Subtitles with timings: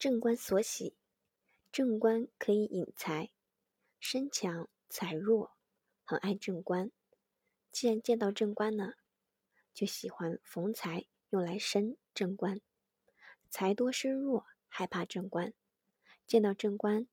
[0.00, 0.96] 正官所喜，
[1.70, 3.30] 正官可以引财，
[3.98, 5.58] 身强财弱，
[6.04, 6.90] 很爱正官。
[7.70, 8.94] 既然见到正官呢，
[9.74, 12.62] 就喜欢逢财用来生正官。
[13.50, 15.52] 财多身弱，害怕正官。
[16.26, 17.06] 见到正官，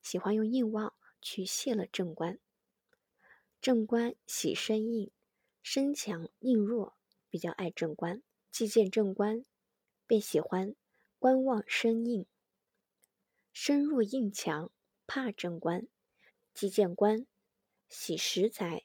[0.00, 2.38] 喜欢用硬旺去泄了正官。
[3.60, 5.10] 正官喜身硬，
[5.60, 6.96] 身强硬弱，
[7.28, 8.22] 比较爱正官。
[8.52, 9.44] 既见正官，
[10.06, 10.76] 便喜欢。
[11.20, 12.26] 观望生硬，
[13.52, 14.70] 身弱硬强，
[15.04, 15.88] 怕正官。
[16.54, 17.26] 既见官，
[17.88, 18.84] 喜食财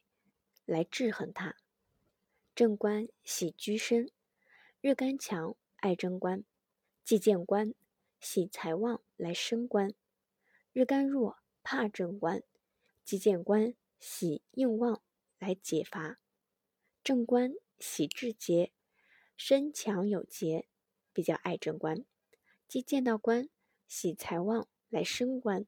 [0.66, 1.56] 来制衡他。
[2.56, 4.10] 正官喜居身，
[4.82, 6.44] 日干强，爱正官。
[7.04, 7.76] 既见官，
[8.20, 9.94] 喜财旺来升官。
[10.72, 12.42] 日干弱，怕正官。
[13.04, 15.04] 既见官，喜硬旺
[15.38, 16.18] 来解乏。
[17.04, 18.72] 正官喜志节，
[19.38, 20.68] 身强有节，
[21.14, 22.04] 比较爱正官。
[22.74, 23.50] 即见到官，
[23.88, 25.68] 喜财旺来升官；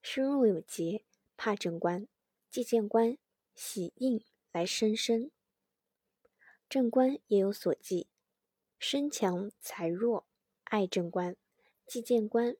[0.00, 1.04] 身弱有节，
[1.36, 2.06] 怕正官。
[2.48, 3.18] 即见官，
[3.56, 5.32] 喜应来升身。
[6.68, 8.06] 正官也有所忌，
[8.78, 10.24] 身强财弱，
[10.62, 11.34] 爱正官。
[11.84, 12.56] 即见官，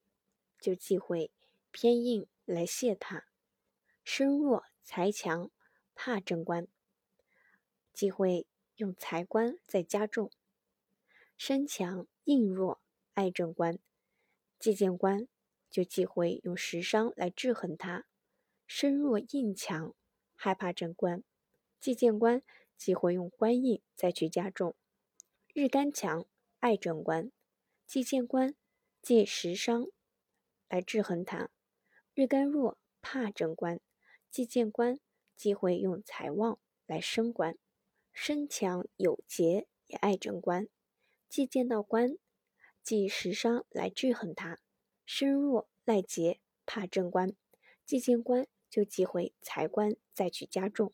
[0.59, 1.31] 就忌讳
[1.71, 3.27] 偏硬来泄他；
[4.03, 5.49] 身弱财强，
[5.95, 6.67] 怕正官，
[7.93, 10.29] 忌讳用财官在加重。
[11.37, 12.81] 身强硬弱。
[13.21, 13.79] 爱正官，
[14.59, 15.29] 忌见官，
[15.69, 18.05] 就忌讳用食伤来制衡他；
[18.67, 19.95] 身弱硬强，
[20.35, 21.23] 害怕正官，
[21.79, 22.43] 忌见官，
[22.79, 24.75] 忌讳用官印再去加重。
[25.53, 26.27] 日干强，
[26.61, 27.31] 爱正官，
[27.87, 28.55] 忌见官，
[29.03, 29.89] 忌食伤
[30.71, 31.51] 来制衡他；
[32.15, 33.81] 日干弱，怕正官，
[34.31, 34.99] 忌见官，
[35.37, 37.59] 忌讳用财旺来升官。
[38.15, 40.69] 身强有节，也爱正官，
[41.29, 42.17] 忌见到官。
[42.91, 44.59] 忌食伤来制衡他，
[45.07, 47.37] 身弱赖节怕正官，
[47.87, 50.93] 既见官就忌讳财官再去加重。